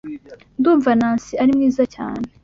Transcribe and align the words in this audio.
Ndumva 0.59 0.89
Nancy 0.99 1.37
ari 1.41 1.51
mwiza 1.57 1.83
cyane. 1.95 2.25